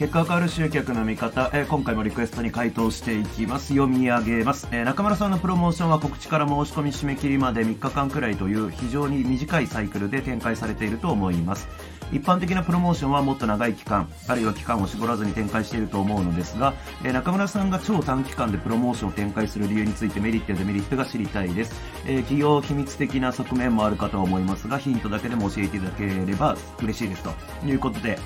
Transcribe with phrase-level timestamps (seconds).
[0.00, 3.74] 結果が変わる集客の見方、えー、今回もリクエストに回答していきます。
[3.74, 11.68] 読み上げます、えー、中村さんのプロモーションは告知から申し込み締め切りまで3日間くらいという非常に短いサイクルで展開されていると思います。
[12.12, 16.72] 一般的なプロモーションはもっと長い期間、あるいは期間を絞らずに展開していると思うのですが、
[17.04, 21.78] えー、中村さんが超短期間でプロモーションを展開する理由についてメリットやデメリットが知りたいです。
[22.06, 28.18] えー、企業秘密的な側面もあるかと思いますが、ヒントだけでも教えていただければ嬉しいですということで、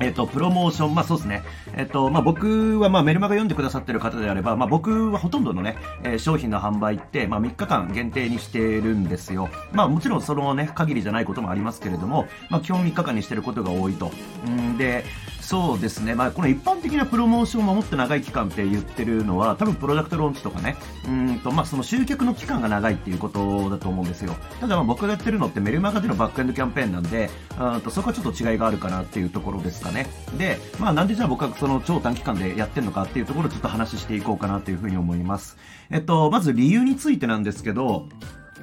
[0.00, 1.42] えっ、と、プロモーション、まあそうですね。
[1.76, 9.48] えっ、と、まあ僕はまあメルマガ読んでくださってる方であれば、まあ僕はほとんどのね、えー、商品の販売って、まあ3日間限定にしてるんですよ。
[9.72, 14.12] まあもちろんそのね、限りじゃないこともありますけれども、まあ基本3日間にしてることが多いと。
[14.48, 15.04] んで、
[15.48, 20.76] そうですね、まあ、この一般的なプロモーションをもっと長い期間って言ってるのは、多分プロダクトローンチとかね、
[21.06, 24.36] うんとまあ、その集客の期間が長いっていうことだと思うんですよ。
[24.60, 30.06] ただまあ僕がやってるのってメルマガでのバックエンドキャンペーンなんで、うんとそこはちょっと違いがあるかなっていうところですかね。
[30.36, 35.56] で、まあ、なんでじゃあ僕はその超短期間でやってんのかっていうところをちょっと話していこうかなというふうに思います。
[35.90, 38.08] えっと、まず理由についてなんですけど、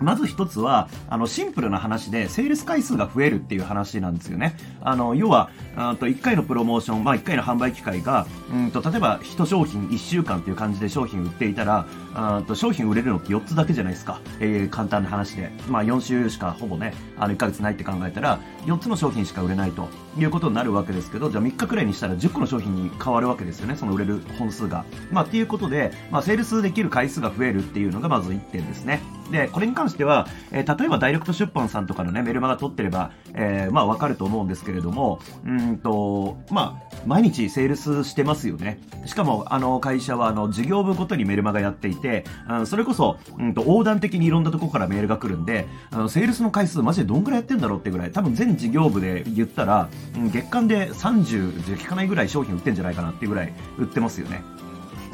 [0.01, 4.55] まず一つは、あの、シンプルな話で、セールス回数が増えるっていう話なんですよね。
[4.81, 14.21] あの、要は、あと1回のプロモーション、まあ1回の販売機会が、うんと、例えば1商品1週間っていう感じで商品売っていたら、あと商品売れるのって4つだけじゃないですか。
[14.39, 15.51] えー、簡単な話で。
[15.67, 23.75] まあ4週しかほぼね、あの1ヶ月ないって考えたら、4つの商品しか売れないということになるわけですけど、じゃあ3日くらいにしたら10個の商品に変わるわけですよね。
[23.75, 24.85] その売れる本数が。
[25.11, 29.01] まあっていうことで、まあセールスできる回数が増えるっていうのがまず1点ですね。
[29.31, 38.79] で、これに関しては、えー、例えばダイレクト出版さんとかのね、メルマガ取ってれば、えー、まあわかると思うんですけれども、うんと、まあ、毎日セールスしてますよね。
[39.05, 54.41] しかも、あの会社は、あの、事業部ごとにメルマガやっていて、うん、それこそ、うんと、横断的にいろんなとこからメールが来るんで、あの、セールスの回数マジでどんぐらいやってんだろうってぐらい、多分全事業部で言ったら、うん、月間で30じゃ効かないぐらい商品売ってんじゃないかなっていうぐらい売ってますよね。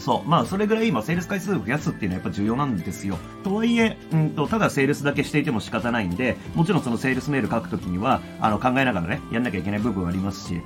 [0.02, 0.30] そう。
[0.30, 3.18] まあ、それぐらい今、セールス回数を増やすっていうのはやっぱ重要なんですよ。
[3.44, 10.62] とはいえ、うんと、ただセールスだけしていても仕方ないんで、もちろんそのセールスメール書くときには、あの、考えながらね、やんなきゃいけない部分はありますし、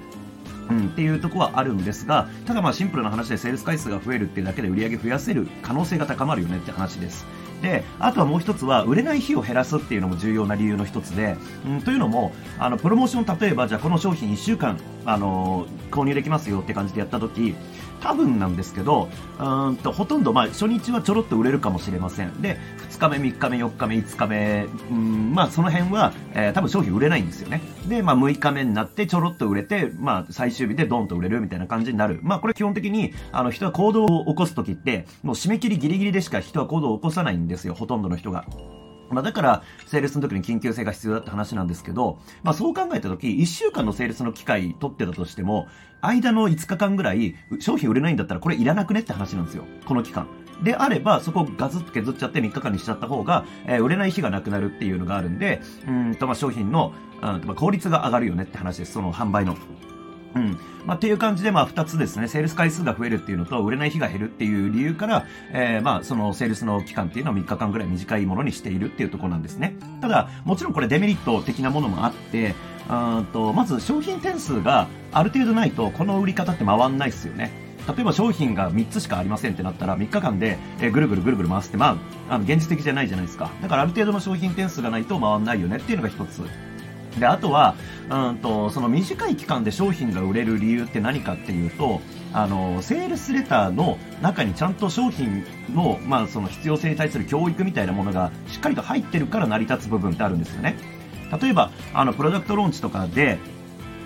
[0.69, 7.25] うん、っていうとこはあるんですが、ただまあシンプルな話でセールス回数が増えるっていうだけで売り上げ増やせる可能性が高まるよねって話です。
[7.61, 17.55] で、あとはもう一つは、売れない日を減らすっていうのも重要な理由の一つで、うん、というのも、あの、プロモーション、例えば、じゃあこの商品1週間、あのー、購入できますよって感じでやった時、
[18.01, 22.41] 多分なんですけど、うんと、ほとんど、まあ、初日はちょろっと売れるかもしれません。
[22.41, 22.57] で、
[22.89, 27.61] 2日目、3日目、4日目、5日目、うん、まあ、その辺は、えー、多分商品売れないんですよね。
[27.87, 32.19] で、まあ、6日目になってちょろっと売れて、まあ、最終日でドンと売れるみたいな感じになる。
[32.21, 38.45] まあ、これ基本的に、あの、人は行動を起こすときって、もう締め切りギリギリでしか人は行動を起こさないんですよ、ほとんどの人が。
[39.09, 45.67] まあ、だから、セールスの時に緊急性が必要だって話なんですけど、まあ、そう考えた時、1週間のセールスの機会取ってたとしても、
[46.01, 49.65] 間の5日間ぐらい、商品売れないんだったらこれいらなくねって話なんですよ。
[49.85, 50.27] この期間。
[50.63, 58.93] であれば、そこをガツッと削っちゃって3日間にしちゃった方が、えー、売れない日がなくなるっていうのがあるんで、うんと、まあ、商品の、うんとまあ、効率が上がるよねって話です。
[58.93, 59.57] その販売の。
[60.35, 60.57] うん。
[60.85, 69.75] まあ、っていう感じで、まあ、二つですね、セールス回数が増えるっていうのと、売れない日が減るっていう理由から、えー、まあ、そのセールスの期間っていうのを3日間ぐらい短いものにしているっていうところなんですね。
[70.01, 72.53] ただ、もちろんこれデメリット的なものもあって、
[72.89, 77.65] うんと、まず商品点数がある程度ないと、この売り方って回んないですよね。
[77.87, 81.97] 例えば商品が3つしかありませんってなったら3日間で、えぐるぐるぐるぐる回すって、ま
[82.29, 83.51] あ、あの現実的じゃないじゃないですか。
[83.61, 86.41] だからある程度の商品点数がないと回んないよねっていうのが一つ。
[87.19, 87.75] で、あとは、
[88.09, 92.01] うんと、その短い期間で商品が売れる理由って何かっていうと、
[92.33, 100.75] あの、セールスレターの中にちゃんと商品の、まあ、その必要性に対する教育みたいなものがしっかりと入ってるから成り立つ部分ってあるんですよね。
[101.41, 103.39] 例えば、あの、プロダクトローンチとかで、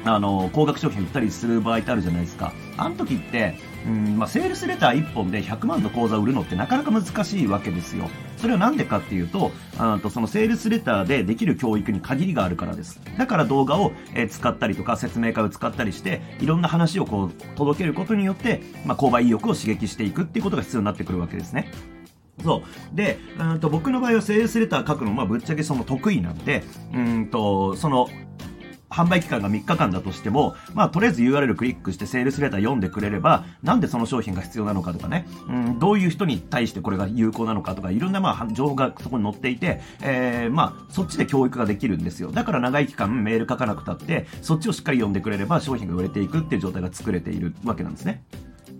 [0.05, 2.53] あの、高額商品売ったりする場合ってあるじゃないですか。
[2.77, 3.55] あの時って、
[3.85, 8.09] うんまあ、セールスレター1本で100万の口座を売るのってなかなか難しいわけですよ。
[8.37, 13.01] それはなんでかっていうと、あとそのセールスレターでできる教育に限りがあるからです。
[13.17, 21.71] だから動画を、え使ったりとか説明会を使ったりして、いろんな話をこう届けることによって、まあ、購買意欲を刺激していくっていうことが必要になってくるわけですね。
[22.43, 22.95] そう。
[22.95, 28.07] で、うんと僕の場合はセールスレター書くの、まあ、ぶっちゃけその得意なんで、うんと、その、
[28.99, 42.31] 販売期間が3日間だとしても、まあ、とりあえず URL クリックしてセールスレター読んでくれれば、なんでその商品が必要なのかとかね、うん、どういう人に対してこれが有効なのかとか、いろんなまあ、情報がそこに載っていて、えー、まあ、そっちで教育ができるんですよ。
[42.31, 48.23] だから長い期間メール書かなくたって、そっちをしっかり読んでくれれば商品が売れていくっていう状態が作れているわけなんですね。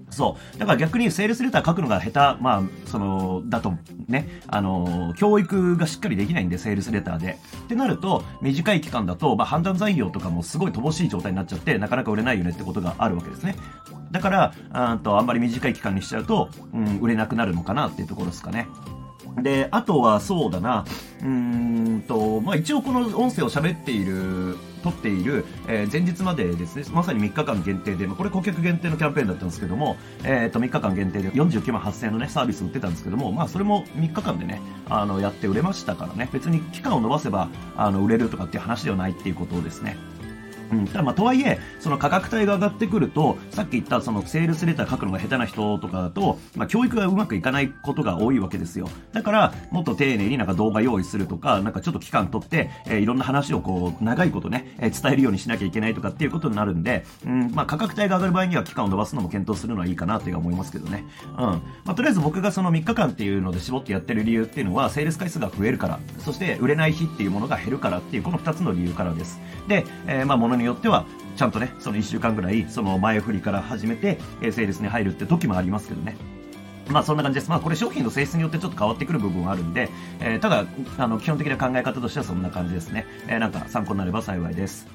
[0.10, 0.58] そう。
[0.58, 3.74] だから逆にセールスレター書くのが下手、まあ、その、だと
[4.08, 7.38] ね、あの、教育がしっかりできないんで、セールスレターで。
[7.66, 13.56] ってなると、短い期間だと、まあ、判断材料とかもすごい乏しい状態になっちゃって、なかなか売れないよねってことがあるわけですね。
[14.12, 18.68] だから、あとあんまり短い期間にしちゃうと、うん、売れなくなるのかなっていうところですかね。
[19.42, 20.86] で、あとはそうだな、
[21.22, 39.98] うーんと、まあ一応この音声を喋っている、撮っている、えー、前日までですね、まさに3日間限定で、まあ、これ顧客限定のキャンペーンだったんですけども、えっ、ー、と、3日間限定で49万8000円のね、サービス売ってたんですけども、まあそれも3日間でね、あの、やって売れましたからね、別に期間を延ばせば、あの、売れるとかっていう話ではないっていうことをですね、
[40.72, 48.90] うん、ただまあとはいえ、その価格帯が上がってくると、さっき言ったそのセールスレター書くのが下手な人とかだと、まあ教育がうまくいかないことが多いわけですよ。
[49.14, 61.06] だから、もっと丁寧になんか動画用意するとか、なんかちょっと期間取って、えー、いろんな話をこう、長いことね、えー、伝えるようにしなきゃいけないとかっていうことになるんで、うん、まあ価格帯が上がる場合には期間を伸ばすのも検討するのはいいかなという思いますけどね。
[61.38, 61.44] うん。
[61.46, 69.40] まあとりあえず僕がその3日間っていうので絞ってやってる理由っていうのは、セールス回数が増えるから、そして売れない日っていうものが減るからっていう、この2つの理由からです。
[69.68, 76.16] で、えー、まあものによっては、ちゃんとね、その1週間ぐらい、その前振りから始めて、えセールスに入るって時もありますけどね。
[76.90, 77.50] まあそんな感じです。
[77.50, 79.90] まあこれ商品の性質によってちょっと変わってくる部分はあるんで、
[80.20, 80.66] えー、ただ、
[80.98, 83.06] あの、基本的な考え方としてはそんな感じですね。
[83.28, 84.88] えー、なんか参考になれば幸いです。